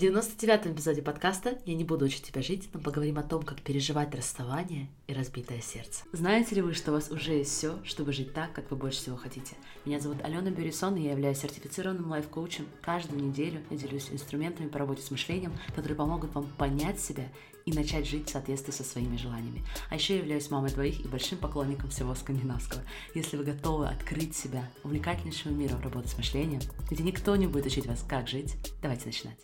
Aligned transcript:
В 0.00 0.02
99-м 0.02 0.72
эпизоде 0.72 1.02
подкаста 1.02 1.58
«Я 1.66 1.74
не 1.74 1.84
буду 1.84 2.06
учить 2.06 2.22
тебя 2.22 2.40
жить», 2.40 2.70
мы 2.72 2.80
поговорим 2.80 3.18
о 3.18 3.22
том, 3.22 3.42
как 3.42 3.60
переживать 3.60 4.14
расставание 4.14 4.88
и 5.06 5.12
разбитое 5.12 5.60
сердце. 5.60 6.04
Знаете 6.12 6.54
ли 6.54 6.62
вы, 6.62 6.72
что 6.72 6.90
у 6.90 6.94
вас 6.94 7.10
уже 7.10 7.32
есть 7.32 7.50
все, 7.50 7.78
чтобы 7.84 8.14
жить 8.14 8.32
так, 8.32 8.50
как 8.54 8.70
вы 8.70 8.78
больше 8.78 8.98
всего 8.98 9.18
хотите? 9.18 9.56
Меня 9.84 10.00
зовут 10.00 10.24
Алена 10.24 10.48
Бюрисон, 10.48 10.96
и 10.96 11.02
я 11.02 11.10
являюсь 11.10 11.40
сертифицированным 11.40 12.08
лайф-коучем. 12.08 12.66
Каждую 12.80 13.22
неделю 13.22 13.60
я 13.68 13.76
делюсь 13.76 14.08
инструментами 14.10 14.68
по 14.68 14.78
работе 14.78 15.02
с 15.02 15.10
мышлением, 15.10 15.52
которые 15.66 15.96
помогут 15.96 16.34
вам 16.34 16.46
понять 16.56 16.98
себя 16.98 17.28
и 17.66 17.72
начать 17.74 18.08
жить 18.08 18.26
в 18.26 18.32
соответствии 18.32 18.72
со 18.72 18.84
своими 18.84 19.18
желаниями. 19.18 19.62
А 19.90 19.96
еще 19.96 20.14
я 20.14 20.20
являюсь 20.20 20.48
мамой 20.48 20.70
двоих 20.70 21.04
и 21.04 21.08
большим 21.08 21.36
поклонником 21.36 21.90
всего 21.90 22.14
скандинавского. 22.14 22.80
Если 23.14 23.36
вы 23.36 23.44
готовы 23.44 23.86
открыть 23.86 24.34
себя 24.34 24.66
увлекательнейшему 24.82 25.54
миру 25.54 25.76
работы 25.82 26.08
с 26.08 26.16
мышлением, 26.16 26.62
где 26.90 27.02
никто 27.02 27.36
не 27.36 27.46
будет 27.46 27.66
учить 27.66 27.84
вас, 27.84 28.02
как 28.08 28.28
жить, 28.28 28.56
давайте 28.80 29.04
начинать. 29.04 29.36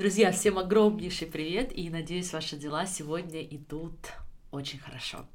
Друзья, 0.00 0.32
всем 0.32 0.58
огромнейший 0.58 1.28
привет 1.28 1.76
и 1.76 1.90
надеюсь, 1.90 2.32
ваши 2.32 2.56
дела 2.56 2.86
сегодня 2.86 3.42
идут 3.42 3.98
очень 4.50 4.78
хорошо. 4.78 5.26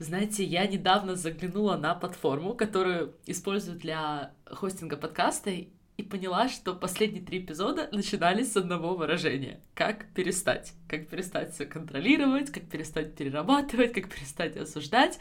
Знаете, 0.00 0.42
я 0.42 0.66
недавно 0.66 1.14
заглянула 1.14 1.76
на 1.76 1.94
платформу, 1.94 2.54
которую 2.54 3.14
использую 3.26 3.78
для 3.78 4.32
хостинга 4.44 4.96
подкаста, 4.96 5.50
и 5.50 6.02
поняла, 6.02 6.48
что 6.48 6.74
последние 6.74 7.22
три 7.22 7.38
эпизода 7.38 7.88
начинались 7.92 8.50
с 8.50 8.56
одного 8.56 8.96
выражения. 8.96 9.60
Как 9.74 10.12
перестать. 10.14 10.72
Как 10.88 11.06
перестать 11.06 11.54
все 11.54 11.64
контролировать, 11.64 12.50
как 12.50 12.64
перестать 12.64 13.14
перерабатывать, 13.14 13.92
как 13.92 14.12
перестать 14.12 14.56
осуждать. 14.56 15.20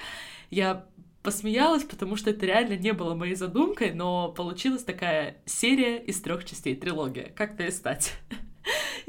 Я 0.49 0.87
посмеялась, 1.21 1.83
потому 1.83 2.15
что 2.15 2.31
это 2.31 2.47
реально 2.47 2.77
не 2.77 2.93
было 2.93 3.13
моей 3.13 3.35
задумкой, 3.35 3.93
но 3.93 4.31
получилась 4.31 4.83
такая 4.83 5.37
серия 5.45 5.99
из 5.99 6.19
трех 6.19 6.45
частей, 6.45 6.75
трилогия. 6.75 7.31
Как 7.35 7.57
перестать. 7.57 8.13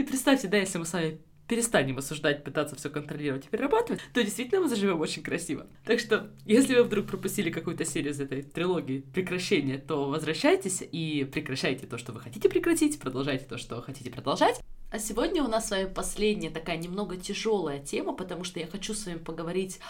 Представьте, 0.06 0.48
да, 0.48 0.58
если 0.58 0.78
мы 0.78 0.86
с 0.86 0.92
вами 0.92 1.18
перестанем 1.48 1.98
осуждать, 1.98 2.44
пытаться 2.44 2.76
все 2.76 2.90
контролировать 2.90 3.46
и 3.46 3.48
перерабатывать, 3.48 4.00
то 4.12 4.22
действительно 4.22 4.62
мы 4.62 4.68
заживем 4.68 5.00
очень 5.00 5.22
красиво. 5.22 5.66
Так 5.84 6.00
что, 6.00 6.30
если 6.44 6.74
вы 6.74 6.82
вдруг 6.84 7.06
пропустили 7.06 7.50
какую-то 7.50 7.84
серию 7.84 8.12
из 8.12 8.20
этой 8.20 8.42
трилогии 8.42 9.04
прекращения, 9.14 9.78
то 9.78 10.08
возвращайтесь 10.08 10.82
и 10.90 11.24
прекращайте 11.24 11.86
то, 11.86 11.98
что 11.98 12.12
вы 12.12 12.20
хотите 12.20 12.48
прекратить, 12.48 12.98
продолжайте 12.98 13.44
то, 13.44 13.58
что 13.58 13.80
хотите 13.80 14.10
продолжать. 14.10 14.60
А 14.90 14.98
сегодня 14.98 15.42
у 15.42 15.48
нас 15.48 15.68
с 15.68 15.70
вами 15.70 15.92
последняя 15.92 16.50
такая 16.50 16.76
немного 16.76 17.16
тяжелая 17.16 17.80
тема, 17.80 18.12
потому 18.12 18.44
что 18.44 18.60
я 18.60 18.66
хочу 18.66 18.94
с 18.94 19.06
вами 19.06 19.18
поговорить 19.18 19.80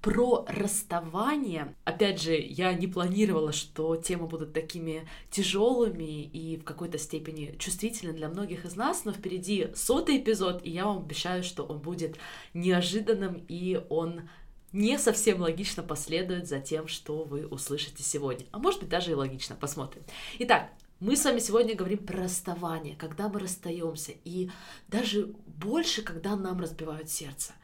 про 0.00 0.44
расставание. 0.48 1.74
Опять 1.84 2.22
же, 2.22 2.36
я 2.36 2.72
не 2.74 2.86
планировала, 2.86 3.52
что 3.52 3.96
темы 3.96 4.26
будут 4.26 4.52
такими 4.52 5.08
тяжелыми 5.30 6.22
и 6.22 6.56
в 6.56 6.64
какой-то 6.64 6.98
степени 6.98 7.56
чувствительны 7.58 8.12
для 8.12 8.28
многих 8.28 8.64
из 8.64 8.76
нас, 8.76 9.04
но 9.04 9.12
впереди 9.12 9.68
сотый 9.74 10.18
эпизод, 10.18 10.60
и 10.64 10.70
я 10.70 10.86
вам 10.86 10.98
обещаю, 10.98 11.42
что 11.42 11.64
он 11.64 11.78
будет 11.78 12.16
неожиданным, 12.54 13.44
и 13.48 13.84
он 13.88 14.28
не 14.72 14.98
совсем 14.98 15.40
логично 15.40 15.82
последует 15.82 16.46
за 16.46 16.60
тем, 16.60 16.86
что 16.86 17.24
вы 17.24 17.46
услышите 17.46 18.02
сегодня. 18.02 18.46
А 18.52 18.58
может 18.58 18.80
быть 18.80 18.88
даже 18.88 19.10
и 19.10 19.14
логично, 19.14 19.56
посмотрим. 19.56 20.02
Итак, 20.38 20.70
мы 21.00 21.16
с 21.16 21.24
вами 21.24 21.40
сегодня 21.40 21.74
говорим 21.74 21.98
про 21.98 22.22
расставание, 22.22 22.94
когда 22.96 23.28
мы 23.28 23.40
расстаемся, 23.40 24.12
и 24.24 24.50
даже 24.88 25.34
больше, 25.46 26.02
когда 26.02 26.36
нам 26.36 26.60
разбивают 26.60 27.10
сердце– 27.10 27.52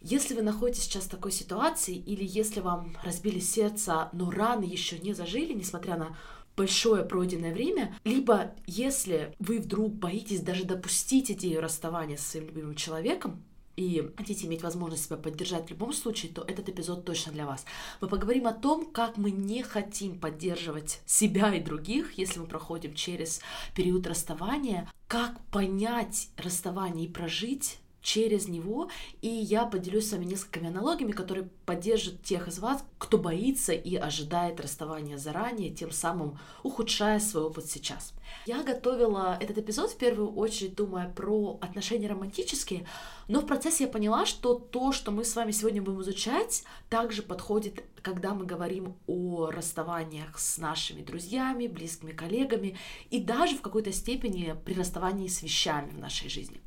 если 0.00 0.34
вы 0.34 0.42
находитесь 0.42 0.84
сейчас 0.84 1.04
в 1.04 1.10
такой 1.10 1.32
ситуации, 1.32 1.96
или 1.96 2.24
если 2.24 2.60
вам 2.60 2.96
разбили 3.02 3.38
сердце, 3.40 4.08
но 4.12 4.30
раны 4.30 4.64
еще 4.64 4.98
не 4.98 5.12
зажили, 5.12 5.52
несмотря 5.52 5.96
на 5.96 6.16
большое 6.56 7.04
пройденное 7.04 7.52
время, 7.52 7.96
либо 8.04 8.52
если 8.66 9.34
вы 9.38 9.60
вдруг 9.60 9.94
боитесь 9.94 10.40
даже 10.40 10.64
допустить 10.64 11.30
идею 11.30 11.60
расставания 11.60 12.16
со 12.16 12.30
своим 12.30 12.46
любимым 12.46 12.74
человеком, 12.74 13.42
и 13.76 14.12
хотите 14.16 14.48
иметь 14.48 14.62
возможность 14.62 15.04
себя 15.04 15.16
поддержать 15.16 15.68
в 15.68 15.70
любом 15.70 15.92
случае, 15.92 16.32
то 16.32 16.42
этот 16.42 16.68
эпизод 16.68 17.04
точно 17.04 17.30
для 17.30 17.46
вас. 17.46 17.64
Мы 18.00 18.08
поговорим 18.08 18.48
о 18.48 18.52
том, 18.52 18.84
как 18.86 19.16
мы 19.16 19.30
не 19.30 19.62
хотим 19.62 20.18
поддерживать 20.18 21.00
себя 21.06 21.54
и 21.54 21.62
других, 21.62 22.18
если 22.18 22.40
мы 22.40 22.46
проходим 22.46 22.94
через 22.94 23.40
период 23.76 24.04
расставания, 24.08 24.90
как 25.06 25.40
понять 25.52 26.28
расставание 26.36 27.06
и 27.06 27.12
прожить 27.12 27.78
через 28.08 28.48
него, 28.48 28.88
и 29.20 29.28
я 29.28 29.66
поделюсь 29.66 30.08
с 30.08 30.12
вами 30.12 30.24
несколькими 30.24 30.68
аналогиями, 30.68 31.12
которые 31.12 31.50
поддержат 31.66 32.22
тех 32.22 32.48
из 32.48 32.58
вас, 32.58 32.82
кто 32.96 33.18
боится 33.18 33.74
и 33.74 33.96
ожидает 33.96 34.60
расставания 34.60 35.18
заранее, 35.18 35.68
тем 35.68 35.90
самым 35.90 36.38
ухудшая 36.62 37.20
свой 37.20 37.44
опыт 37.44 37.66
сейчас. 37.66 38.14
Я 38.46 38.62
готовила 38.62 39.36
этот 39.38 39.58
эпизод 39.58 39.90
в 39.90 39.98
первую 39.98 40.32
очередь, 40.32 40.74
думая 40.74 41.10
про 41.10 41.58
отношения 41.60 42.08
романтические, 42.08 42.86
но 43.28 43.40
в 43.40 43.46
процессе 43.46 43.84
я 43.84 43.90
поняла, 43.90 44.24
что 44.24 44.54
то, 44.54 44.90
что 44.92 45.10
мы 45.10 45.22
с 45.22 45.36
вами 45.36 45.50
сегодня 45.50 45.82
будем 45.82 46.00
изучать, 46.00 46.64
также 46.88 47.22
подходит, 47.22 47.84
когда 48.00 48.32
мы 48.32 48.46
говорим 48.46 48.96
о 49.06 49.50
расставаниях 49.50 50.38
с 50.38 50.56
нашими 50.56 51.02
друзьями, 51.02 51.66
близкими 51.66 52.12
коллегами 52.12 52.78
и 53.10 53.20
даже 53.20 53.58
в 53.58 53.60
какой-то 53.60 53.92
степени 53.92 54.56
при 54.64 54.72
расставании 54.72 55.28
с 55.28 55.42
вещами 55.42 55.90
в 55.90 55.98
нашей 55.98 56.30
жизни. 56.30 56.62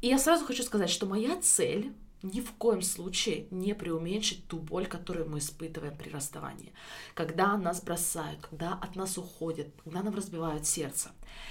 И 0.00 0.08
я 0.08 0.18
сразу 0.18 0.44
хочу 0.44 0.62
сказать, 0.62 0.90
что 0.90 1.06
моя 1.06 1.40
цель 1.40 1.92
ни 2.22 2.40
в 2.40 2.52
коем 2.52 2.82
случае 2.82 3.46
не 3.50 3.74
преуменьшить 3.74 4.46
ту 4.46 4.58
боль, 4.58 4.86
которую 4.86 5.28
мы 5.28 5.38
испытываем 5.38 5.96
при 5.96 6.10
расставании. 6.10 6.72
Когда 7.14 7.56
нас 7.56 7.82
бросают, 7.82 8.40
когда 8.40 8.74
от 8.74 8.96
нас 8.96 9.18
уходят, 9.18 9.68
когда 9.84 10.02
нам 10.02 10.14
разбивают 10.14 10.66
сердце. 10.66 11.10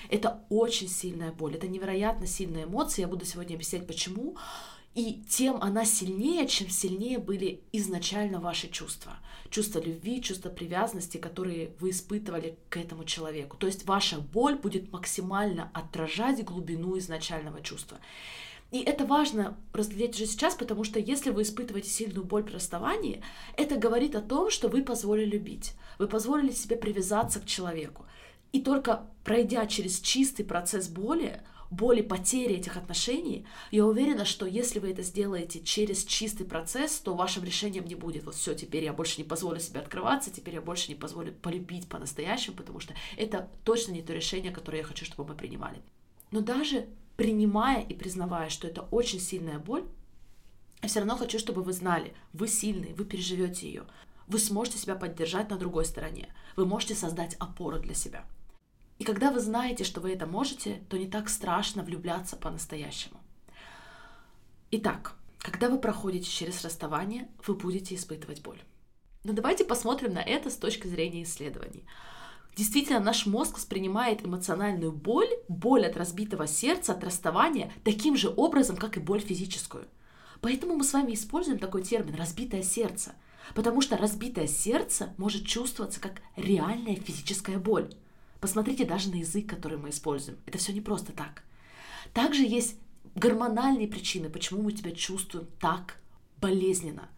Это 0.10 0.42
очень 0.50 0.90
сильная 0.90 1.32
боль, 1.32 1.56
это 1.56 1.68
невероятно 1.68 2.28
сильная 2.28 2.66
эмоция. 2.66 3.04
Я 3.04 3.08
буду 3.08 3.26
сегодня 3.26 3.56
объяснять, 3.56 3.88
почему. 3.88 4.38
И 4.96 5.22
тем 5.30 5.58
она 5.62 5.84
сильнее, 5.84 6.48
чем 6.48 6.70
сильнее 6.70 7.20
были 7.20 7.62
изначально 7.74 8.40
ваши 8.40 8.70
чувства. 8.70 9.18
Чувство 9.50 9.80
любви, 9.80 10.22
чувство 10.22 10.50
привязанности, 10.50 11.18
которые 11.18 11.72
вы 11.82 11.90
испытывали 11.90 12.58
к 12.70 12.78
этому 12.78 13.04
человеку. 13.04 13.58
То 13.58 13.68
есть 13.68 13.86
ваша 13.86 14.20
боль 14.20 14.56
будет 14.56 14.94
максимально 14.94 15.70
отражать 15.74 16.46
глубину 16.46 16.98
изначального 16.98 17.62
чувства. 17.62 18.00
И 18.72 18.80
это 18.80 19.06
важно 19.06 19.58
разглядеть 19.74 20.16
уже 20.16 20.28
сейчас, 20.28 20.56
потому 20.56 20.86
что 20.86 20.98
если 20.98 21.30
вы 21.30 21.42
испытываете 21.42 21.90
сильную 21.90 22.26
боль 22.26 22.44
при 22.44 22.54
расставании, 22.54 23.22
это 23.58 23.76
говорит 23.76 24.16
о 24.16 24.22
том, 24.22 24.50
что 24.50 24.70
вы 24.70 24.82
позволили 24.82 25.32
любить, 25.32 25.74
вы 26.00 26.08
позволили 26.08 26.52
себе 26.52 26.78
привязаться 26.78 27.42
к 27.42 27.46
человеку. 27.46 28.06
И 28.54 28.62
только 28.62 29.06
пройдя 29.26 29.66
через 29.68 30.00
чистый 30.00 30.44
процесс 30.44 30.88
боли, 30.88 31.42
боли 31.70 32.02
потери 32.02 32.56
этих 32.56 32.78
отношений, 32.78 33.46
я 33.72 33.86
уверена, 33.86 34.26
что 34.26 34.46
если 34.46 34.80
вы 34.80 34.92
это 34.92 35.02
сделаете 35.02 35.62
через 35.62 36.04
чистый 36.04 36.46
процесс, 36.46 37.00
то 37.00 37.16
вашим 37.16 37.44
решением 37.44 37.86
не 37.86 37.96
будет 37.96 38.24
вот 38.26 38.36
все, 38.36 38.54
теперь 38.54 38.84
я 38.84 38.94
больше 38.94 39.22
не 39.22 39.28
позволю 39.28 39.60
себе 39.60 39.80
открываться, 39.80 40.32
теперь 40.32 40.56
я 40.56 40.62
больше 40.62 40.90
не 40.90 40.96
позволю 40.96 41.34
полюбить 41.34 41.88
по-настоящему, 41.88 42.56
потому 42.56 42.80
что 42.80 42.94
это 43.18 43.50
точно 43.64 43.92
не 43.92 44.02
то 44.02 44.14
решение, 44.14 44.52
которое 44.52 44.80
я 44.80 44.84
хочу, 44.84 45.06
чтобы 45.06 45.30
мы 45.30 45.36
принимали. 45.36 45.82
Но 46.32 46.42
даже 46.42 46.88
принимая 47.18 47.82
и 47.82 47.94
признавая, 47.94 48.50
что 48.50 48.68
это 48.68 48.82
очень 48.92 49.20
сильная 49.20 49.60
боль, 49.60 49.84
я 50.82 50.90
все 50.90 51.00
равно 51.00 51.18
хочу, 51.18 51.40
чтобы 51.40 51.64
вы 51.64 51.74
знали, 51.74 52.14
вы 52.34 52.48
сильный, 52.48 52.94
вы 52.94 53.06
переживете 53.06 53.68
ее. 53.68 53.86
Вы 54.28 54.40
сможете 54.40 54.78
себя 54.78 54.96
поддержать 54.96 55.50
на 55.50 55.58
другой 55.58 55.86
стороне. 55.86 56.34
Вы 56.56 56.66
можете 56.66 56.96
создать 56.96 57.36
опору 57.36 57.80
для 57.80 57.94
себя. 57.94 58.26
И 58.98 59.04
когда 59.04 59.32
вы 59.32 59.40
знаете, 59.40 59.84
что 59.84 60.00
вы 60.00 60.14
это 60.14 60.26
можете, 60.26 60.82
то 60.90 60.98
не 60.98 61.08
так 61.08 61.30
страшно 61.30 61.84
влюбляться 61.84 62.38
по-настоящему. 62.38 63.20
Итак, 64.72 65.16
когда 65.40 65.70
вы 65.70 65.78
проходите 65.80 66.30
через 66.30 66.64
расставание, 66.64 67.30
вы 67.46 67.56
будете 67.56 67.96
испытывать 67.96 68.42
боль. 68.42 68.62
Но 69.24 69.34
давайте 69.34 69.66
посмотрим 69.66 70.14
на 70.14 70.22
это 70.22 70.50
с 70.50 70.56
точки 70.56 70.88
зрения 70.88 71.24
исследований. 71.24 71.86
Действительно, 72.56 73.00
наш 73.02 73.26
мозг 73.26 73.58
воспринимает 73.58 74.26
эмоциональную 74.26 74.94
боль, 74.94 75.30
боль 75.50 75.86
от 75.86 75.98
разбитого 75.98 76.48
сердца, 76.48 76.94
от 76.94 77.04
расставания, 77.04 77.72
таким 77.84 78.16
же 78.16 78.34
образом, 78.36 78.78
как 78.78 78.96
и 78.96 79.02
боль 79.02 79.20
физическую. 79.20 79.88
Поэтому 80.42 80.76
мы 80.76 80.84
с 80.84 80.94
вами 80.94 81.14
используем 81.14 81.60
такой 81.60 81.84
термин 81.84 82.16
«разбитое 82.16 82.64
сердце», 82.64 83.14
потому 83.56 83.82
что 83.82 83.98
разбитое 83.98 84.48
сердце 84.48 85.14
может 85.18 85.46
чувствоваться 85.46 86.00
как 86.00 86.22
реальная 86.38 86.96
физическая 86.96 87.58
боль. 87.58 87.94
Посмотрите 88.40 88.86
даже 88.86 89.10
на 89.10 89.16
язык, 89.16 89.50
который 89.50 89.78
мы 89.78 89.90
используем. 89.90 90.38
Это 90.46 90.58
все 90.58 90.74
не 90.74 90.82
просто 90.82 91.12
так. 91.14 91.44
Также 92.14 92.44
есть 92.44 92.78
гормональные 93.16 93.88
причины, 93.88 94.30
почему 94.30 94.62
мы 94.62 94.72
себя 94.72 94.92
чувствуем 94.92 95.48
так 95.60 95.98
болезненно. 96.40 97.10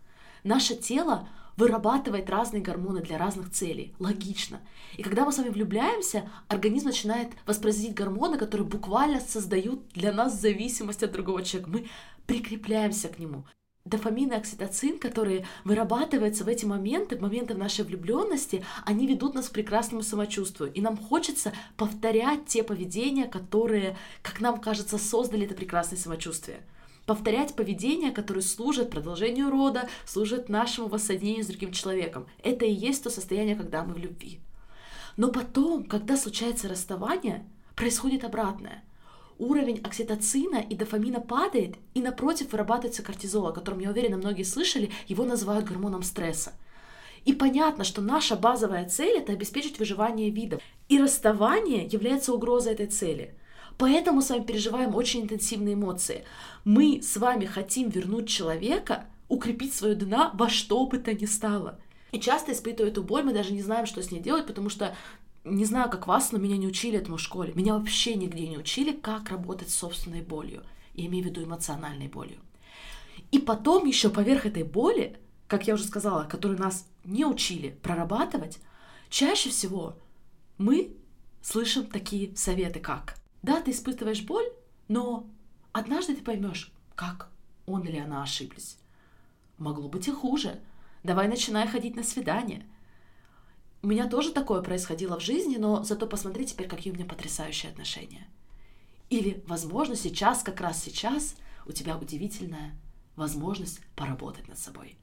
Наше 0.43 0.75
тело 0.75 1.27
вырабатывает 1.57 2.29
разные 2.29 2.61
гормоны 2.61 3.01
для 3.01 3.17
разных 3.17 3.51
целей. 3.51 3.95
Логично. 3.99 4.61
И 4.95 5.03
когда 5.03 5.25
мы 5.25 5.31
с 5.31 5.37
вами 5.37 5.49
влюбляемся, 5.49 6.29
организм 6.47 6.87
начинает 6.87 7.29
воспроизводить 7.45 7.95
гормоны, 7.95 8.37
которые 8.37 8.67
буквально 8.67 9.19
создают 9.19 9.87
для 9.89 10.13
нас 10.13 10.39
зависимость 10.39 11.03
от 11.03 11.11
другого 11.11 11.43
человека. 11.43 11.71
Мы 11.71 11.87
прикрепляемся 12.27 13.09
к 13.09 13.17
нему. 13.17 13.45
Дофамин 13.89 14.31
и 14.31 14.36
окситоцин, 14.36 15.00
которые 15.00 15.45
вырабатываются 15.63 16.44
в 16.44 16.48
эти 16.48 16.66
моменты, 16.66 17.18
в 17.18 17.22
моменты 17.22 17.54
нашей 17.54 17.86
влюбленности, 17.86 18.63
они 18.86 19.07
ведут 19.07 19.36
нас 19.36 19.50
к 19.50 19.54
прекрасному 19.54 20.04
самочувствию. 20.04 20.72
И 20.74 20.81
нам 20.81 20.98
хочется 20.98 21.54
повторять 21.75 22.45
те 22.45 22.63
поведения, 22.63 23.25
которые, 23.25 23.98
как 24.22 24.42
нам 24.42 24.60
кажется, 24.60 24.98
создали 24.98 25.45
это 25.45 25.56
прекрасное 25.56 25.98
самочувствие. 25.98 26.62
Повторять 27.06 27.56
поведения, 27.56 28.12
которые 28.12 28.44
служат 28.44 28.89
продолжению 28.89 29.50
рода, 29.50 29.88
служат 30.06 30.50
нашему 30.50 30.88
воссоединению 30.88 31.45
с 31.45 31.48
другим 31.48 31.72
человеком. 31.72 32.28
Это 32.44 32.66
и 32.66 32.74
есть 32.74 33.04
то 33.04 33.10
состояние, 33.10 33.56
когда 33.56 33.84
мы 33.84 33.94
в 33.94 33.98
любви. 33.98 34.42
Но 35.16 35.30
потом, 35.30 35.86
когда 35.86 36.18
случается 36.18 36.68
расставание, 36.68 37.45
происходит 37.75 38.25
обратное 38.25 38.84
уровень 39.38 39.80
окситоцина 39.84 40.57
и 40.57 40.75
дофамина 40.75 41.22
падает, 41.22 41.75
и 41.94 42.01
напротив 42.01 42.51
вырабатывается 42.51 43.04
кортизол, 43.04 43.48
о 43.48 43.54
котором, 43.54 43.80
я 43.80 43.92
уверена, 43.92 44.18
многие 44.18 44.44
слышали, 44.44 44.92
его 45.07 45.25
называют 45.25 45.66
гормоном 45.66 46.04
стресса. 46.04 46.54
И 47.25 47.34
понятно, 47.34 47.84
что 47.84 48.01
наша 48.01 48.36
базовая 48.36 48.88
цель— 48.88 49.18
это 49.19 49.34
обеспечить 49.34 49.80
выживание 49.80 50.30
видов. 50.30 50.62
И 50.88 50.98
расставание 50.98 51.86
является 51.86 52.34
угрозой 52.34 52.74
этой 52.74 52.88
цели. 52.88 53.36
Поэтому 53.78 54.22
с 54.22 54.30
вами 54.30 54.44
переживаем 54.44 54.95
очень 54.95 55.24
интенсивные 55.24 55.75
эмоции. 55.75 56.24
Мы 56.63 57.01
с 57.01 57.18
вами 57.18 57.45
хотим 57.45 57.89
вернуть 57.89 58.30
человека, 58.30 59.06
укрепить 59.28 59.74
свою 59.74 59.95
дна 59.95 60.31
во 60.36 60.50
что 60.50 60.86
бы 60.86 61.00
то 61.00 61.13
ни 61.13 61.25
стало. 61.25 61.80
И 62.12 62.19
часто 62.19 62.54
испытывая 62.54 62.92
эту 62.92 63.04
боль, 63.04 63.24
мы 63.24 63.34
даже 63.34 63.51
не 63.51 63.62
знаем, 63.62 63.86
что 63.86 64.01
с 64.01 64.10
ней 64.10 64.22
делать, 64.22 64.48
потому 64.48 64.69
что 64.69 64.95
не 65.55 65.65
знаю, 65.65 65.89
как 65.89 66.07
вас, 66.07 66.31
но 66.31 66.38
меня 66.38 66.57
не 66.57 66.67
учили 66.67 66.97
этому 66.97 67.17
в 67.17 67.21
школе. 67.21 67.53
Меня 67.55 67.73
вообще 67.73 68.15
нигде 68.15 68.47
не 68.47 68.57
учили, 68.57 68.91
как 68.91 69.29
работать 69.29 69.69
с 69.69 69.75
собственной 69.75 70.21
болью. 70.21 70.63
Я 70.94 71.05
имею 71.07 71.25
в 71.25 71.27
виду 71.27 71.44
эмоциональной 71.44 72.07
болью. 72.07 72.39
И 73.31 73.39
потом 73.39 73.85
еще 73.85 74.09
поверх 74.09 74.45
этой 74.45 74.63
боли, 74.63 75.17
как 75.47 75.67
я 75.67 75.73
уже 75.73 75.83
сказала, 75.83 76.23
которую 76.23 76.59
нас 76.59 76.88
не 77.03 77.25
учили 77.25 77.77
прорабатывать, 77.81 78.59
чаще 79.09 79.49
всего 79.49 79.97
мы 80.57 80.95
слышим 81.41 81.85
такие 81.85 82.35
советы, 82.35 82.79
как 82.79 83.15
«Да, 83.41 83.61
ты 83.61 83.71
испытываешь 83.71 84.23
боль, 84.23 84.45
но 84.88 85.25
однажды 85.71 86.15
ты 86.15 86.21
поймешь, 86.21 86.71
как 86.95 87.29
он 87.65 87.83
или 87.83 87.97
она 87.97 88.23
ошиблись. 88.23 88.77
Могло 89.57 89.88
быть 89.88 90.07
и 90.07 90.11
хуже. 90.11 90.59
Давай 91.03 91.27
начинай 91.27 91.67
ходить 91.67 91.95
на 91.95 92.03
свидание. 92.03 92.65
У 93.83 93.88
меня 93.88 94.07
тоже 94.07 94.31
такое 94.31 94.62
происходило 94.62 95.19
в 95.19 95.24
жизни, 95.24 95.57
но 95.57 95.83
зато 95.83 96.07
посмотри 96.07 96.45
теперь, 96.45 96.68
какие 96.68 96.91
у 96.91 96.95
меня 96.95 97.06
потрясающие 97.06 97.71
отношения. 97.71 98.27
Или, 99.09 99.44
возможно, 99.47 99.95
сейчас, 99.95 100.44
как 100.44 100.59
раз 100.62 100.83
сейчас, 100.83 101.35
у 101.65 101.71
тебя 101.71 101.97
удивительная 101.97 102.75
возможность 103.15 103.79
поработать 103.95 104.47
над 104.47 104.57
собой. 104.57 104.97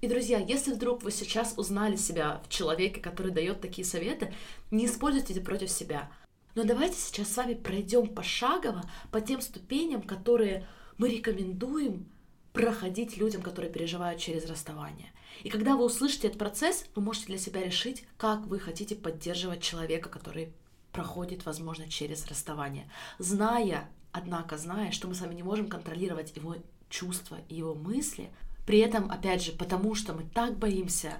И, 0.00 0.08
друзья, 0.08 0.38
если 0.38 0.72
вдруг 0.72 1.02
вы 1.02 1.10
сейчас 1.10 1.54
узнали 1.58 1.96
себя 1.96 2.40
в 2.46 2.48
человеке, 2.48 3.00
который 3.00 3.32
дает 3.32 3.60
такие 3.60 3.84
советы, 3.84 4.32
не 4.70 4.86
используйте 4.86 5.34
это 5.34 5.42
против 5.42 5.70
себя. 5.70 6.10
Но 6.54 6.64
давайте 6.64 6.96
сейчас 6.96 7.32
с 7.32 7.36
вами 7.36 7.54
пройдем 7.54 8.08
пошагово 8.08 8.82
по 9.10 9.20
тем 9.20 9.40
ступеням, 9.42 10.02
которые 10.02 10.66
мы 10.96 11.10
рекомендуем 11.10 12.06
проходить 12.52 13.18
людям, 13.18 13.42
которые 13.42 13.70
переживают 13.70 14.20
через 14.20 14.46
расставание. 14.46 15.12
И 15.42 15.50
когда 15.50 15.76
вы 15.76 15.84
услышите 15.84 16.28
этот 16.28 16.38
процесс, 16.38 16.86
вы 16.94 17.02
можете 17.02 17.26
для 17.26 17.38
себя 17.38 17.62
решить, 17.62 18.04
как 18.16 18.46
вы 18.46 18.58
хотите 18.58 18.94
поддерживать 18.94 19.62
человека, 19.62 20.08
который 20.08 20.52
проходит, 20.92 21.46
возможно, 21.46 21.88
через 21.88 22.26
расставание. 22.26 22.90
Зная, 23.18 23.88
однако, 24.12 24.58
зная, 24.58 24.90
что 24.90 25.08
мы 25.08 25.14
с 25.14 25.20
вами 25.20 25.34
не 25.34 25.42
можем 25.42 25.68
контролировать 25.68 26.36
его 26.36 26.56
чувства 26.88 27.38
и 27.48 27.54
его 27.54 27.74
мысли, 27.74 28.30
при 28.66 28.78
этом, 28.78 29.10
опять 29.10 29.42
же, 29.42 29.52
потому 29.52 29.94
что 29.94 30.12
мы 30.12 30.24
так 30.24 30.58
боимся 30.58 31.14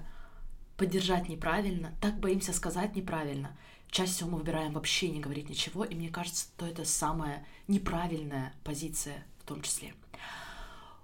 поддержать 0.77 1.29
неправильно, 1.29 1.93
так 2.01 2.19
боимся 2.19 2.53
сказать 2.53 2.95
неправильно, 2.95 3.57
чаще 3.89 4.11
всего 4.11 4.31
мы 4.31 4.37
выбираем 4.39 4.73
вообще 4.73 5.09
не 5.09 5.19
говорить 5.19 5.49
ничего, 5.49 5.83
и 5.83 5.95
мне 5.95 6.09
кажется, 6.09 6.45
что 6.45 6.65
это 6.65 6.85
самая 6.85 7.45
неправильная 7.67 8.53
позиция 8.63 9.23
в 9.39 9.47
том 9.47 9.61
числе. 9.61 9.93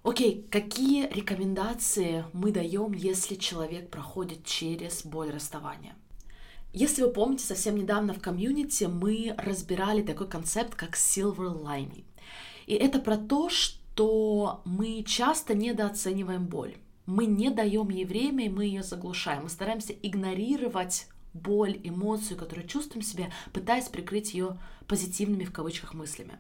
Окей, 0.04 0.48
какие 0.50 1.08
рекомендации 1.12 2.26
мы 2.32 2.52
даем, 2.52 2.94
если 2.94 3.36
человек 3.36 3.90
проходит 3.90 4.46
через 4.46 5.06
боль 5.06 5.32
расставания? 5.32 5.96
Если 6.74 7.02
вы 7.02 7.10
помните, 7.10 7.44
совсем 7.44 7.76
недавно 7.76 8.14
в 8.14 8.22
комьюнити 8.22 8.86
мы 8.86 9.34
разбирали 9.38 10.02
такой 10.02 10.28
концепт, 10.28 10.76
как 10.76 10.96
silver 10.96 11.62
lining. 11.62 12.06
И 12.68 12.74
это 12.74 13.00
про 13.00 13.18
то, 13.18 13.50
что 13.50 14.62
мы 14.66 15.04
часто 15.04 15.56
недооцениваем 15.56 16.46
боль. 16.46 16.76
Мы 17.06 17.26
не 17.26 17.50
даем 17.50 17.90
ей 17.90 18.06
время, 18.06 18.46
и 18.46 18.50
мы 18.50 18.66
ее 18.66 18.84
заглушаем. 18.84 19.44
Мы 19.44 19.50
стараемся 19.50 19.94
игнорировать 19.94 21.08
боль, 21.42 21.80
эмоцию, 21.84 22.38
которую 22.38 22.68
чувствуем 22.68 23.04
в 23.04 23.08
себе, 23.08 23.32
пытаясь 23.54 23.88
прикрыть 23.88 24.34
ее 24.34 24.58
позитивными 24.88 25.46
в 25.46 25.52
кавычках 25.52 25.94
мыслями. 25.94 26.40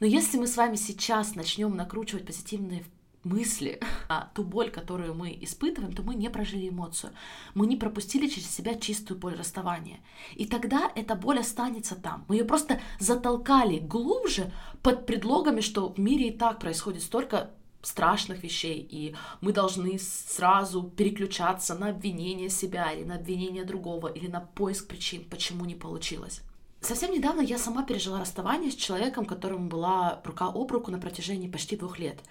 Но 0.00 0.06
если 0.06 0.38
мы 0.38 0.46
с 0.46 0.56
вами 0.56 0.76
сейчас 0.76 1.34
начнем 1.34 1.76
накручивать 1.76 2.26
позитивные 2.26 2.84
мысли, 3.24 3.80
а 4.08 4.30
ту 4.34 4.42
боль, 4.42 4.70
которую 4.70 5.14
мы 5.14 5.36
испытываем, 5.40 5.92
то 5.92 6.02
мы 6.02 6.14
не 6.14 6.28
прожили 6.28 6.68
эмоцию. 6.68 7.12
Мы 7.54 7.66
не 7.66 7.76
пропустили 7.76 8.26
через 8.26 8.50
себя 8.50 8.74
чистую 8.74 9.18
боль 9.18 9.34
расставания. 9.34 10.00
И 10.34 10.46
тогда 10.46 10.90
эта 10.94 11.14
боль 11.14 11.38
останется 11.38 11.94
там. 11.94 12.24
Мы 12.28 12.36
ее 12.36 12.44
просто 12.44 12.80
затолкали 12.98 13.78
глубже 13.78 14.52
под 14.82 15.06
предлогами, 15.06 15.60
что 15.60 15.92
в 15.92 15.98
мире 15.98 16.28
и 16.28 16.36
так 16.36 16.58
происходит 16.58 17.02
столько 17.02 17.50
страшных 17.82 18.42
вещей, 18.42 18.86
и 18.88 19.14
мы 19.40 19.52
должны 19.52 19.98
сразу 19.98 20.82
переключаться 20.84 21.74
на 21.74 21.88
обвинение 21.88 22.48
себя 22.48 22.92
или 22.92 23.04
на 23.04 23.16
обвинение 23.16 23.64
другого, 23.64 24.08
или 24.08 24.28
на 24.28 24.40
поиск 24.40 24.88
причин, 24.88 25.24
почему 25.28 25.64
не 25.64 25.74
получилось. 25.74 26.40
Совсем 26.80 27.12
недавно 27.12 27.40
я 27.40 27.58
сама 27.58 27.84
пережила 27.84 28.20
расставание 28.20 28.70
с 28.70 28.76
человеком, 28.76 29.24
которому 29.24 29.68
была 29.68 30.20
рука 30.24 30.46
об 30.46 30.72
руку 30.72 30.90
на 30.90 30.98
протяжении 30.98 31.48
почти 31.48 31.76
двух 31.76 31.98
лет— 31.98 32.20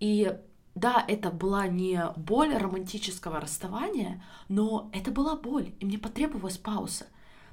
и 0.00 0.36
да, 0.74 1.04
это 1.08 1.30
была 1.30 1.66
не 1.66 2.12
боль 2.16 2.54
романтического 2.54 3.40
расставания, 3.40 4.22
но 4.48 4.90
это 4.92 5.10
была 5.10 5.34
боль, 5.36 5.72
и 5.80 5.84
мне 5.84 5.98
потребовалась 5.98 6.58
пауза. 6.58 7.06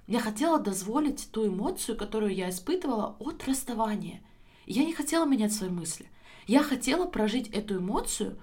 Я 0.07 0.19
хотела 0.19 0.59
дозволить 0.59 1.29
ту 1.31 1.47
эмоцию, 1.47 1.97
которую 1.97 2.35
я 2.35 2.49
испытывала 2.49 3.15
от 3.19 3.43
расставания. 3.47 4.21
Я 4.67 4.85
не 4.85 4.93
хотела 4.93 5.25
менять 5.25 5.53
свои 5.53 5.69
мысли. 5.69 6.07
Я 6.47 6.63
хотела 6.63 7.05
прожить 7.05 7.49
эту 7.49 7.77
эмоцию, 7.77 8.37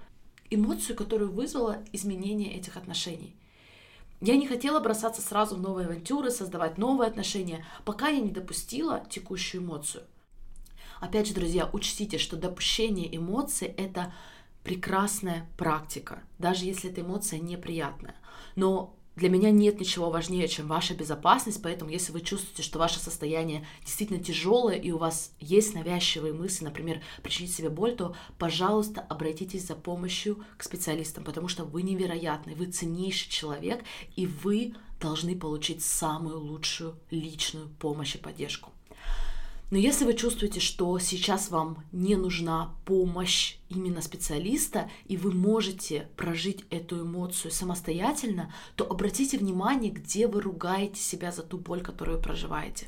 эмоцию, 0.49 0.95
которую 0.95 1.31
вызвала 1.31 1.83
изменение 1.91 2.53
этих 2.53 2.77
отношений. 2.77 3.35
Я 4.19 4.37
не 4.37 4.47
хотела 4.47 4.79
бросаться 4.79 5.21
сразу 5.21 5.55
в 5.55 5.61
новые 5.61 5.85
авантюры, 5.85 6.31
создавать 6.31 6.77
новые 6.77 7.09
отношения, 7.09 7.65
пока 7.85 8.07
я 8.07 8.19
не 8.19 8.31
допустила 8.31 9.05
текущую 9.09 9.61
эмоцию. 9.61 10.03
Опять 11.01 11.27
же, 11.27 11.33
друзья, 11.33 11.69
учтите, 11.73 12.17
что 12.17 12.37
допущение 12.37 13.13
эмоций— 13.13 13.67
это 13.77 14.13
прекрасная 14.63 15.45
практика, 15.57 16.23
даже 16.39 16.63
если 16.63 16.89
эта 16.89 17.01
эмоция 17.01 17.39
неприятная. 17.39 18.15
Но 18.55 18.95
для 19.15 19.29
меня 19.29 19.51
нет 19.51 19.79
ничего 19.79 20.09
важнее, 20.09 20.47
чем 20.47 20.67
ваша 20.67 20.95
безопасность, 20.95 21.61
поэтому 21.61 21.91
если 21.91 22.11
вы 22.11 22.21
чувствуете, 22.21 22.63
что 22.63 22.79
ваше 22.79 22.99
состояние 22.99 23.65
действительно 23.85 24.23
тяжелое 24.23 24.75
и 24.75 24.91
у 24.91 24.97
вас 24.97 25.33
есть 25.39 25.75
навязчивые 25.75 26.33
мысли, 26.33 26.65
например, 26.65 27.01
причинить 27.21 27.53
себе 27.53 27.69
боль, 27.69 27.95
то, 27.95 28.15
пожалуйста, 28.39 29.01
обратитесь 29.01 29.67
за 29.67 29.75
помощью 29.75 30.43
к 30.57 30.63
специалистам, 30.63 31.23
потому 31.23 31.47
что 31.47 31.63
вы 31.63 31.83
невероятный, 31.83 32.55
вы 32.55 32.65
ценнейший 32.65 33.29
человек, 33.29 33.83
и 34.15 34.25
вы 34.25 34.73
должны 34.99 35.37
получить 35.37 35.83
самую 35.83 36.39
лучшую 36.39 36.95
личную 37.11 37.69
помощь 37.79 38.15
и 38.15 38.17
поддержку. 38.17 38.71
Но 39.73 39.79
если 39.79 40.05
вы 40.05 40.13
чувствуете, 40.13 40.59
что 40.59 40.99
сейчас 40.99 41.49
вам 41.49 41.83
не 41.91 42.15
нужна 42.15 42.75
помощь 42.85 43.55
именно 43.69 44.03
специалиста, 44.03 44.87
и 45.07 45.17
вы 45.17 45.33
можете 45.33 46.09
прожить 46.15 46.63
эту 46.69 47.01
эмоцию 47.01 47.49
самостоятельно, 47.49 48.53
то 48.75 48.85
обратите 48.87 49.39
внимание, 49.39 49.89
где 49.91 50.27
вы 50.27 50.41
ругаете 50.41 51.01
себя 51.01 51.31
за 51.31 51.41
ту 51.41 51.57
боль, 51.57 51.81
которую 51.81 52.21
проживаете. 52.21 52.85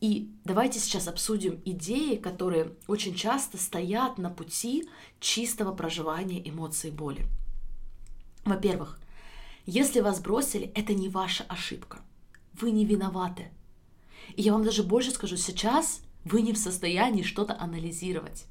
И 0.00 0.30
давайте 0.46 0.80
сейчас 0.80 1.06
обсудим 1.06 1.60
идеи, 1.66 2.16
которые 2.16 2.72
очень 2.86 3.14
часто 3.14 3.58
стоят 3.58 4.16
на 4.16 4.30
пути 4.30 4.88
чистого 5.20 5.74
проживания 5.74 6.40
эмоций 6.48 6.90
боли. 6.90 7.26
Во-первых, 8.46 8.98
если 9.66 10.00
вас 10.00 10.18
бросили, 10.18 10.72
это 10.74 10.94
не 10.94 11.10
ваша 11.10 11.44
ошибка. 11.44 11.98
Вы 12.54 12.70
не 12.70 12.86
виноваты. 12.86 13.50
И 14.34 14.40
я 14.40 14.54
вам 14.54 14.64
даже 14.64 14.82
больше 14.82 15.10
скажу, 15.10 15.36
сейчас 15.36 16.00
вы 16.24 16.42
не 16.42 16.52
в 16.52 16.58
состоянии 16.58 17.22
что-то 17.22 17.58
анализировать. 17.58 18.46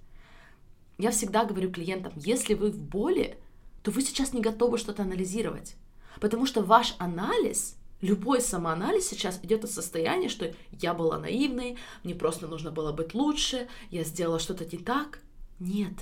Я 0.98 1.12
всегда 1.12 1.46
говорю 1.46 1.72
клиентам, 1.72 2.14
если 2.16 2.54
вы 2.54 2.72
в 2.72 2.82
боли, 2.82 3.38
то 3.84 3.92
вы 3.92 4.02
сейчас 4.02 4.34
не 4.34 4.42
готовы 4.42 4.78
что-то 4.78 5.04
анализировать. 5.04 5.76
Потому 6.20 6.46
что 6.46 6.62
ваш 6.62 6.96
анализ, 7.00 7.78
любой 8.02 8.42
самоанализ 8.42 9.08
сейчас 9.08 9.40
идет 9.44 9.64
от 9.64 9.72
состояния, 9.72 10.30
что 10.30 10.54
я 10.72 10.94
была 10.94 11.18
наивной, 11.18 11.78
мне 12.04 12.14
просто 12.14 12.48
нужно 12.48 12.72
было 12.72 12.92
быть 12.92 13.14
лучше, 13.14 13.68
я 13.90 14.04
сделала 14.04 14.40
что-то 14.40 14.66
не 14.66 14.84
так. 14.84 15.20
Нет. 15.60 15.94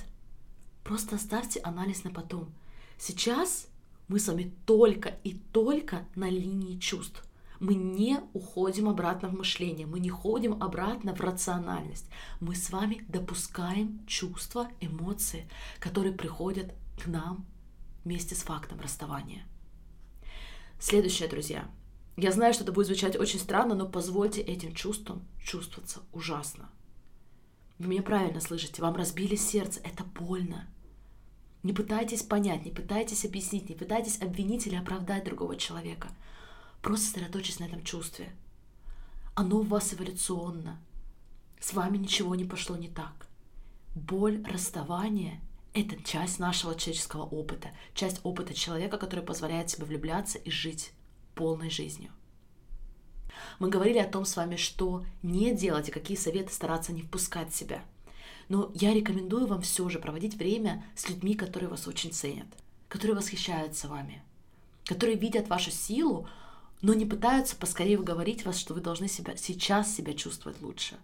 Просто 0.84 1.16
оставьте 1.16 1.60
анализ 1.60 2.04
на 2.04 2.10
потом. 2.10 2.52
Сейчас 2.98 3.68
мы 4.08 4.18
с 4.18 4.28
вами 4.28 4.52
только 4.66 5.18
и 5.24 5.34
только 5.52 6.04
на 6.16 6.28
линии 6.28 6.78
чувств. 6.78 7.22
Мы 7.60 7.74
не 7.74 8.18
уходим 8.32 8.88
обратно 8.88 9.28
в 9.28 9.34
мышление, 9.34 9.86
мы 9.86 10.00
не 10.00 10.08
ходим 10.08 10.62
обратно 10.62 11.14
в 11.14 11.20
рациональность. 11.20 12.06
Мы 12.40 12.54
с 12.54 12.70
вами 12.70 13.04
допускаем 13.06 14.00
чувства, 14.06 14.68
эмоции, 14.80 15.46
которые 15.78 16.14
приходят 16.14 16.74
к 16.98 17.06
нам 17.06 17.44
вместе 18.02 18.34
с 18.34 18.42
фактом 18.42 18.80
расставания. 18.80 19.44
Следующее, 20.78 21.28
друзья. 21.28 21.70
Я 22.16 22.32
знаю, 22.32 22.54
что 22.54 22.62
это 22.62 22.72
будет 22.72 22.86
звучать 22.86 23.16
очень 23.16 23.38
странно, 23.38 23.74
но 23.74 23.86
позвольте 23.86 24.40
этим 24.40 24.74
чувствам 24.74 25.22
чувствоваться 25.44 26.00
ужасно. 26.12 26.70
Вы 27.78 27.88
меня 27.88 28.02
правильно 28.02 28.40
слышите, 28.40 28.80
вам 28.80 28.96
разбили 28.96 29.36
сердце, 29.36 29.80
это 29.84 30.02
больно. 30.04 30.66
Не 31.62 31.74
пытайтесь 31.74 32.22
понять, 32.22 32.64
не 32.64 32.70
пытайтесь 32.70 33.26
объяснить, 33.26 33.68
не 33.68 33.74
пытайтесь 33.74 34.22
обвинить 34.22 34.66
или 34.66 34.76
оправдать 34.76 35.24
другого 35.24 35.56
человека– 35.56 36.08
Просто 36.82 37.06
сосредоточьтесь 37.06 37.58
на 37.58 37.64
этом 37.64 37.82
чувстве. 37.82 38.32
Оно 39.34 39.58
у 39.58 39.62
вас 39.62 39.94
эволюционно. 39.94 40.80
С 41.60 41.72
вами 41.72 41.98
ничего 41.98 42.34
не 42.34 42.44
пошло 42.44 42.76
не 42.76 42.88
так. 42.88 43.28
Боль 43.94 44.42
расставания— 44.44 45.40
это 45.74 46.02
часть 46.02 46.38
нашего 46.38 46.74
человеческого 46.74 47.22
опыта, 47.22 47.70
часть 47.94 48.20
опыта 48.22 48.54
человека, 48.54 48.98
который 48.98 49.24
позволяет 49.24 49.68
себе 49.68 49.84
влюбляться 49.84 50.38
и 50.38 50.50
жить 50.50 50.92
полной 51.34 51.70
жизнью. 51.70 52.12
Мы 53.58 53.68
говорили 53.68 53.98
о 53.98 54.08
том 54.08 54.24
с 54.24 54.36
вами, 54.36 54.56
что 54.56 55.04
не 55.22 55.54
делать 55.54 55.88
и 55.88 55.92
какие 55.92 56.16
советы 56.16 56.52
стараться 56.52 56.92
не 56.92 57.02
впускать 57.02 57.52
в 57.52 57.56
себя. 57.56 57.82
Но 58.48 58.72
я 58.74 58.92
рекомендую 58.92 59.46
вам 59.46 59.62
все 59.62 59.88
же 59.88 59.98
проводить 59.98 60.34
время 60.34 60.84
с 60.96 61.08
людьми, 61.08 61.34
которые 61.34 61.68
вас 61.68 61.86
очень 61.86 62.12
ценят, 62.12 62.48
которые 62.88 63.16
восхищаются 63.16 63.88
вами, 63.88 64.22
которые 64.84 65.16
видят 65.16 65.48
вашу 65.48 65.70
силу, 65.70 66.28
но 66.82 66.94
не 66.94 67.04
пытаются 67.04 67.56
поскорее 67.56 67.98
уговорить 67.98 68.44
вас, 68.44 68.58
что 68.58 68.74
вы 68.74 68.80
должны 68.80 69.08
себя, 69.08 69.36
сейчас 69.36 69.94
себя 69.94 70.14
чувствовать 70.14 70.60
лучше. 70.62 70.96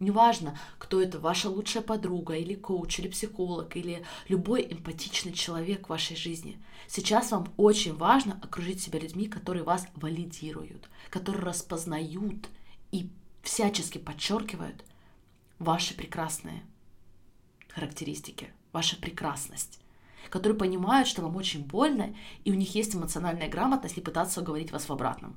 Неважно, 0.00 0.58
кто 0.78 1.00
это, 1.00 1.20
ваша 1.20 1.48
лучшая 1.48 1.82
подруга, 1.82 2.34
или 2.34 2.54
коуч, 2.54 2.98
или 2.98 3.06
психолог, 3.06 3.76
или 3.76 4.04
любой 4.26 4.66
эмпатичный 4.68 5.32
человек 5.32 5.86
в 5.86 5.90
вашей 5.90 6.16
жизни. 6.16 6.60
Сейчас 6.88 7.30
вам 7.30 7.52
очень 7.56 7.94
важно 7.94 8.36
окружить 8.42 8.82
себя 8.82 8.98
людьми, 8.98 9.28
которые 9.28 9.62
вас 9.62 9.86
валидируют, 9.94 10.88
которые 11.08 11.44
распознают 11.44 12.48
и 12.90 13.08
всячески 13.42 13.98
подчеркивают 13.98 14.84
ваши 15.60 15.94
прекрасные 15.94 16.64
характеристики, 17.68 18.52
ваша 18.72 18.96
прекрасность 18.96 19.81
которые 20.30 20.56
понимают, 20.56 21.08
что 21.08 21.22
вам 21.22 21.36
очень 21.36 21.64
больно, 21.64 22.14
и 22.44 22.52
у 22.52 22.54
них 22.54 22.74
есть 22.74 22.94
эмоциональная 22.94 23.48
грамотность 23.48 23.98
и 23.98 24.02
пытаться 24.02 24.40
уговорить 24.40 24.72
вас 24.72 24.88
в 24.88 24.92
обратном. 24.92 25.36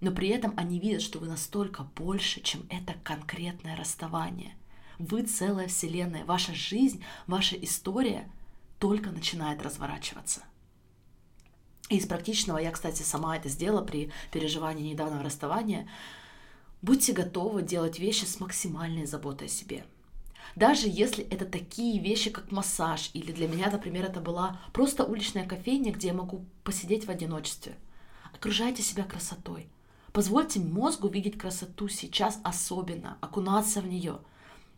Но 0.00 0.10
при 0.10 0.28
этом 0.28 0.52
они 0.56 0.78
видят, 0.78 1.02
что 1.02 1.18
вы 1.18 1.26
настолько 1.26 1.84
больше, 1.96 2.42
чем 2.42 2.62
это 2.68 2.94
конкретное 3.02 3.76
расставание. 3.76 4.54
Вы 4.98 5.22
целая 5.22 5.68
вселенная, 5.68 6.24
ваша 6.24 6.54
жизнь, 6.54 7.02
ваша 7.26 7.56
история 7.56 8.30
только 8.78 9.10
начинает 9.10 9.62
разворачиваться. 9.62 10.42
И 11.88 11.96
из 11.96 12.06
практичного, 12.06 12.58
я, 12.58 12.70
кстати, 12.70 13.02
сама 13.02 13.36
это 13.36 13.48
сделала 13.48 13.82
при 13.82 14.10
переживании 14.32 14.90
недавнего 14.90 15.22
расставания, 15.22 15.88
будьте 16.82 17.12
готовы 17.12 17.62
делать 17.62 17.98
вещи 17.98 18.24
с 18.24 18.40
максимальной 18.40 19.06
заботой 19.06 19.48
о 19.48 19.50
себе– 19.50 19.84
даже 20.56 20.86
если 20.88 21.24
это 21.24 21.46
такие 21.46 22.00
вещи, 22.00 22.30
как 22.30 22.52
массаж, 22.52 23.10
или 23.12 23.32
для 23.32 23.48
меня, 23.48 23.70
например, 23.70 24.04
это 24.04 24.20
была 24.20 24.60
просто 24.72 25.04
уличная 25.04 25.46
кофейня, 25.46 25.92
где 25.92 26.08
я 26.08 26.14
могу 26.14 26.44
посидеть 26.62 27.06
в 27.06 27.10
одиночестве. 27.10 27.76
Окружайте 28.32 28.82
себя 28.82 29.04
красотой. 29.04 29.68
Позвольте 30.12 30.60
мозгу 30.60 31.08
видеть 31.08 31.38
красоту 31.38 31.88
сейчас 31.88 32.38
особенно, 32.44 33.18
окунаться 33.20 33.80
в 33.80 33.88
нее. 33.88 34.20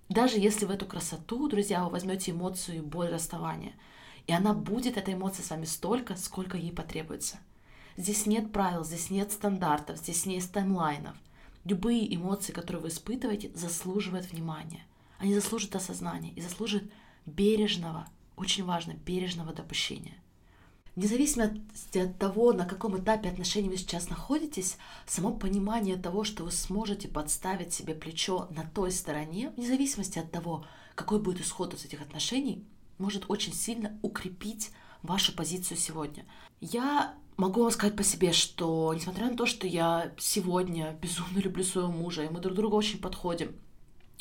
Даже 0.08 0.38
если 0.38 0.64
в 0.64 0.70
эту 0.70 0.86
красоту, 0.86 1.46
друзья, 1.48 1.84
вы 1.84 1.90
возьмете 1.90 2.30
эмоцию 2.30 2.78
и 2.78 2.80
боль 2.80 3.08
расставания, 3.08 3.74
и 4.26 4.32
она 4.32 4.54
будет, 4.54 4.96
эта 4.96 5.12
эмоция 5.12 5.44
с 5.44 5.50
вами 5.50 5.66
столько, 5.66 6.16
сколько 6.16 6.56
ей 6.56 6.72
потребуется. 6.72 7.38
Здесь 7.98 8.24
нет 8.24 8.50
правил, 8.50 8.82
здесь 8.82 9.10
нет 9.10 9.30
стандартов, 9.30 9.98
здесь 9.98 10.24
нет 10.24 10.50
таймлайнов. 10.50 11.16
Любые 11.64 12.14
эмоции, 12.14 12.52
которые 12.52 12.82
вы 12.82 12.88
испытываете, 12.88 13.50
заслуживают 13.54 14.32
внимания– 14.32 14.86
они 15.18 15.34
заслужат 15.34 15.74
осознания 15.76 16.32
и 16.32 16.40
заслужат 16.40 16.84
бережного, 17.24 18.08
очень 18.36 18.64
важно, 18.64 18.92
бережного 18.92 19.52
допущения. 19.52 20.14
Независимо 20.96 21.52
от 21.94 22.18
того, 22.18 22.54
на 22.54 22.64
каком 22.64 22.98
этапе 22.98 23.28
отношений 23.28 23.68
вы 23.68 23.76
сейчас 23.76 24.08
находитесь, 24.08 24.78
само 25.06 25.30
понимание 25.30 25.96
того, 25.96 26.24
что 26.24 26.44
вы 26.44 26.50
сможете 26.50 27.06
подставить 27.08 27.74
себе 27.74 27.94
плечо 27.94 28.48
на 28.50 28.64
той 28.64 28.90
стороне, 28.90 29.52
вне 29.56 29.66
зависимости 29.66 30.18
от 30.18 30.30
того, 30.30 30.64
какой 30.94 31.20
будет 31.20 31.42
исход 31.42 31.74
из 31.74 31.84
этих 31.84 32.00
отношений, 32.00 32.64
может 32.96 33.26
очень 33.28 33.52
сильно 33.52 33.98
укрепить 34.00 34.70
вашу 35.02 35.34
позицию 35.34 35.76
сегодня. 35.76 36.24
Я 36.62 37.14
могу 37.36 37.60
вам 37.62 37.70
сказать 37.70 37.94
по 37.94 38.02
себе, 38.02 38.32
что 38.32 38.94
несмотря 38.94 39.30
на 39.30 39.36
то, 39.36 39.44
что 39.44 39.66
я 39.66 40.14
сегодня 40.18 40.96
безумно 41.02 41.38
люблю 41.38 41.62
своего 41.62 41.92
мужа, 41.92 42.24
и 42.24 42.30
мы 42.30 42.40
друг 42.40 42.56
другу 42.56 42.74
очень 42.74 43.00
подходим, 43.00 43.54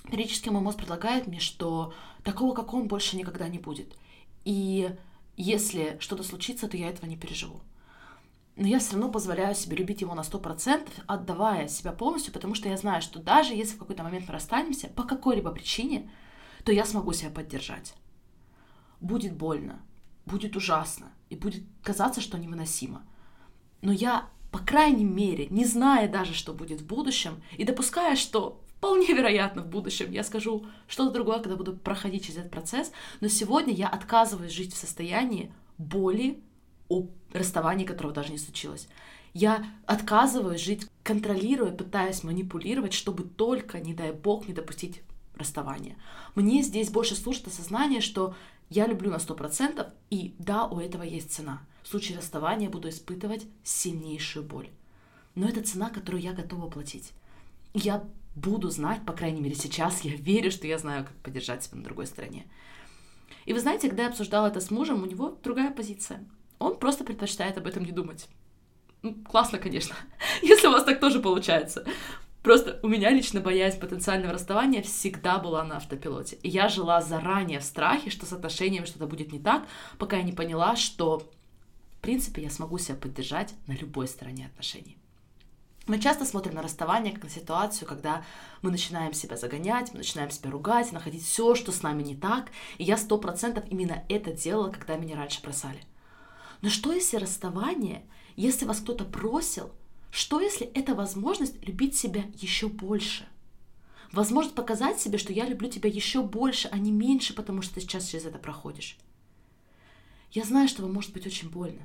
периодически 0.05 0.49
мой 0.49 0.61
мозг 0.61 0.77
предлагает 0.77 1.27
мне, 1.27 1.39
что 1.39 1.93
такого, 2.23 2.53
как 2.53 2.73
он, 2.73 2.87
больше 2.87 3.17
никогда 3.17 3.47
не 3.47 3.59
будет. 3.59 3.95
И 4.43 4.95
если 5.37 5.97
что-то 5.99 6.23
случится, 6.23 6.67
то 6.67 6.77
я 6.77 6.89
этого 6.89 7.05
не 7.05 7.17
переживу. 7.17 7.61
Но 8.55 8.67
я 8.67 8.79
все 8.79 8.93
равно 8.93 9.11
позволяю 9.11 9.53
себе 9.53 9.75
любить 9.75 10.01
его 10.01 10.15
на 10.15 10.21
100%, 10.21 10.87
отдавая 11.07 11.67
себя 11.67 11.91
полностью, 11.91 12.31
потому 12.31 12.55
что 12.55 12.69
я 12.69 12.77
знаю, 12.77 13.01
что 13.01 13.19
даже 13.19 13.53
если 13.53 13.75
в 13.75 13.79
какой-то 13.79 14.03
момент 14.03 14.27
мы 14.27 14.33
расстанемся, 14.33 14.87
по 14.87 15.03
какой-либо 15.03 15.51
причине, 15.51 16.09
то 16.63 16.71
я 16.71 16.85
смогу 16.85 17.11
себя 17.11 17.31
поддержать. 17.31 17.93
Будет 19.01 19.35
больно, 19.35 19.81
будет 20.25 20.55
ужасно, 20.55 21.11
и 21.29 21.35
будет 21.35 21.63
казаться, 21.83 22.21
что 22.21 22.37
невыносимо. 22.37 23.03
Но 23.81 23.91
я, 23.91 24.29
по 24.51 24.59
крайней 24.59 25.03
мере, 25.03 25.47
не 25.47 25.65
зная 25.65 26.07
даже, 26.07 26.33
что 26.33 26.53
будет 26.53 26.81
в 26.81 26.87
будущем, 26.87 27.43
и 27.57 27.65
допуская, 27.65 28.15
что 28.15 28.61
Вполне 28.77 29.13
вероятно, 29.13 29.63
в 29.63 29.67
будущем 29.67 30.11
я 30.11 30.23
скажу 30.23 30.65
что-то 30.87 31.11
другое, 31.11 31.39
когда 31.39 31.55
буду 31.55 31.75
проходить 31.75 32.25
через 32.25 32.39
этот 32.39 32.51
процесс, 32.51 32.91
но 33.21 33.27
сегодня 33.27 33.73
я 33.73 33.87
отказываюсь 33.87 34.51
жить 34.51 34.73
в 34.73 34.77
состоянии 34.77 35.51
боли 35.77 36.43
о 36.87 37.07
расставании, 37.33 37.85
которого 37.85 38.13
даже 38.13 38.31
не 38.31 38.37
случилось. 38.37 38.87
Я 39.33 39.65
отказываюсь 39.85 40.61
жить, 40.61 40.87
контролируя, 41.03 41.71
пытаясь 41.71 42.23
манипулировать, 42.23 42.93
чтобы 42.93 43.23
только, 43.23 43.79
не 43.79 43.93
дай 43.93 44.11
бог, 44.11 44.47
не 44.47 44.53
допустить 44.53 45.01
расставания. 45.35 45.97
Мне 46.35 46.61
здесь 46.61 46.89
больше 46.89 47.15
служит 47.15 47.47
осознание, 47.47 48.01
что 48.01 48.35
я 48.69 48.87
люблю 48.87 49.11
на 49.11 49.17
100%, 49.17 49.87
и 50.09 50.35
да, 50.39 50.65
у 50.65 50.79
этого 50.79 51.03
есть 51.03 51.31
цена. 51.31 51.61
В 51.83 51.87
случае 51.87 52.17
расставания 52.17 52.69
буду 52.69 52.89
испытывать 52.89 53.45
сильнейшую 53.63 54.45
боль. 54.45 54.69
Но 55.35 55.47
это 55.47 55.61
цена, 55.61 55.89
которую 55.89 56.21
я 56.21 56.33
готова 56.33 56.69
платить. 56.69 57.11
Я 57.73 58.03
буду 58.35 58.69
знать, 58.69 59.05
по 59.05 59.13
крайней 59.13 59.41
мере 59.41 59.55
сейчас, 59.55 60.01
я 60.01 60.15
верю, 60.15 60.51
что 60.51 60.67
я 60.67 60.77
знаю, 60.77 61.05
как 61.05 61.15
поддержать 61.17 61.63
себя 61.63 61.77
на 61.77 61.83
другой 61.83 62.05
стороне. 62.05 62.45
И 63.45 63.53
вы 63.53 63.59
знаете, 63.59 63.87
когда 63.87 64.03
я 64.03 64.09
обсуждала 64.09 64.47
это 64.47 64.59
с 64.59 64.71
мужем, 64.71 65.03
у 65.03 65.05
него 65.05 65.37
другая 65.43 65.71
позиция. 65.71 66.23
Он 66.59 66.77
просто 66.77 67.03
предпочитает 67.03 67.57
об 67.57 67.67
этом 67.67 67.83
не 67.83 67.91
думать. 67.91 68.27
Ну, 69.01 69.13
классно, 69.13 69.57
конечно, 69.57 69.95
если 70.41 70.67
у 70.67 70.71
вас 70.71 70.83
так 70.83 70.99
тоже 70.99 71.19
получается. 71.19 71.85
Просто 72.41 72.79
у 72.83 72.87
меня 72.87 73.09
лично 73.09 73.41
боязнь 73.41 73.79
потенциального 73.79 74.33
расставания 74.33 74.83
всегда 74.83 75.39
была 75.39 75.63
на 75.63 75.77
автопилоте. 75.77 76.37
И 76.43 76.49
я 76.49 76.69
жила 76.69 77.01
заранее 77.01 77.59
в 77.59 77.63
страхе, 77.63 78.11
что 78.11 78.27
с 78.27 78.33
отношениями 78.33 78.85
что-то 78.85 79.07
будет 79.07 79.31
не 79.31 79.39
так, 79.39 79.65
пока 79.97 80.17
я 80.17 80.23
не 80.23 80.31
поняла, 80.31 80.75
что, 80.75 81.19
в 81.19 82.01
принципе, 82.01 82.43
я 82.43 82.51
смогу 82.51 82.77
себя 82.77 82.95
поддержать 82.95 83.55
на 83.65 83.73
любой 83.73 84.07
стороне 84.07 84.45
отношений. 84.45 84.97
Мы 85.87 85.99
часто 85.99 86.25
смотрим 86.25 86.55
на 86.55 86.63
расставание 86.63 87.13
как 87.13 87.25
на 87.25 87.29
ситуацию, 87.29 87.87
когда 87.87 88.25
мы 88.63 88.71
начинаем 88.71 89.13
себя 89.13 89.37
загонять, 89.37 89.91
мы 89.91 89.99
начинаем 89.99 90.31
себя 90.31 90.49
ругать, 90.49 90.91
находить 90.91 91.23
все, 91.23 91.53
что 91.53 91.71
с 91.71 91.83
нами 91.83 92.01
не 92.01 92.15
так. 92.15 92.49
И 92.79 92.83
я 92.83 92.97
сто 92.97 93.19
процентов 93.19 93.65
именно 93.69 94.03
это 94.09 94.31
делала, 94.31 94.71
когда 94.71 94.97
меня 94.97 95.15
раньше 95.15 95.43
бросали. 95.43 95.79
Но 96.61 96.69
что 96.69 96.91
если 96.91 97.17
расставание, 97.17 98.03
если 98.35 98.65
вас 98.65 98.79
кто-то 98.79 99.05
бросил, 99.05 99.71
что 100.09 100.41
если 100.41 100.65
это 100.65 100.95
возможность 100.95 101.63
любить 101.63 101.95
себя 101.95 102.23
еще 102.33 102.67
больше? 102.67 103.27
Возможность 104.11 104.55
показать 104.55 104.99
себе, 104.99 105.19
что 105.19 105.33
я 105.33 105.45
люблю 105.45 105.69
тебя 105.69 105.89
еще 105.89 106.23
больше, 106.23 106.67
а 106.71 106.79
не 106.79 106.91
меньше, 106.91 107.35
потому 107.35 107.61
что 107.61 107.75
ты 107.75 107.81
сейчас 107.81 108.07
через 108.07 108.25
это 108.25 108.39
проходишь. 108.39 108.97
Я 110.31 110.45
знаю, 110.45 110.67
что 110.67 110.81
вам 110.81 110.93
может 110.93 111.13
быть 111.13 111.27
очень 111.27 111.49
больно. 111.49 111.83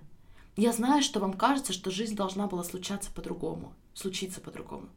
Я 0.56 0.72
знаю, 0.72 1.02
что 1.02 1.20
вам 1.20 1.34
кажется, 1.34 1.74
что 1.74 1.90
жизнь 1.90 2.16
должна 2.16 2.46
была 2.46 2.64
случаться 2.64 3.10
по-другому 3.10 3.74
случиться 3.94 4.40
по-другому. 4.40 4.88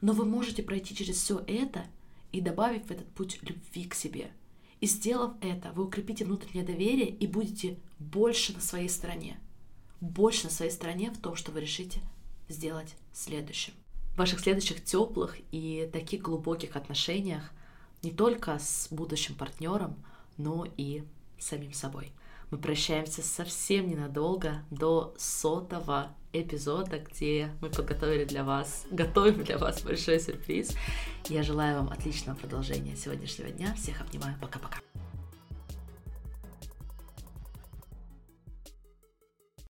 Но 0.00 0.12
вы 0.12 0.24
можете 0.24 0.62
пройти 0.62 0.94
через 0.94 1.16
все 1.16 1.42
это 1.46 1.86
и 2.32 2.40
добавив 2.40 2.86
в 2.86 2.90
этот 2.90 3.08
путь 3.08 3.38
любви 3.42 3.84
к 3.84 3.94
себе. 3.94 4.30
И 4.80 4.86
сделав 4.86 5.32
это, 5.40 5.72
вы 5.72 5.84
укрепите 5.84 6.24
внутреннее 6.24 6.64
доверие 6.64 7.08
и 7.08 7.26
будете 7.26 7.78
больше 7.98 8.52
на 8.52 8.60
своей 8.60 8.88
стороне. 8.88 9.40
Больше 10.00 10.44
на 10.44 10.50
своей 10.50 10.70
стороне 10.70 11.10
в 11.10 11.20
том, 11.20 11.34
что 11.34 11.50
вы 11.50 11.60
решите 11.60 12.00
сделать 12.48 12.94
следующим. 13.12 13.74
В 14.14 14.18
ваших 14.18 14.40
следующих 14.40 14.84
теплых 14.84 15.36
и 15.50 15.88
таких 15.92 16.22
глубоких 16.22 16.76
отношениях 16.76 17.50
не 18.02 18.12
только 18.12 18.58
с 18.58 18.88
будущим 18.90 19.34
партнером, 19.34 19.96
но 20.36 20.66
и 20.76 21.02
самим 21.38 21.72
собой. 21.72 22.12
Мы 22.50 22.58
прощаемся 22.58 23.22
совсем 23.22 23.88
ненадолго 23.88 24.64
до 24.70 25.14
сотого 25.18 26.14
эпизода, 26.32 26.98
где 26.98 27.50
мы 27.60 27.70
подготовили 27.70 28.24
для 28.24 28.44
вас, 28.44 28.86
готовим 28.90 29.44
для 29.44 29.58
вас 29.58 29.82
большой 29.82 30.20
сюрприз. 30.20 30.74
Я 31.28 31.42
желаю 31.42 31.78
вам 31.78 31.90
отличного 31.90 32.36
продолжения 32.36 32.96
сегодняшнего 32.96 33.50
дня. 33.50 33.74
Всех 33.74 34.00
обнимаю. 34.00 34.36
Пока-пока. 34.40 34.78